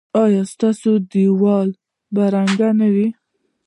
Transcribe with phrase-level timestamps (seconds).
[0.23, 1.69] ایا ستاسو دیوال
[2.13, 3.07] به رنګ نه وي؟